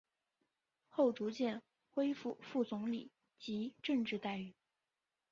[0.89, 4.55] 后逐渐恢复副总理级政治待遇。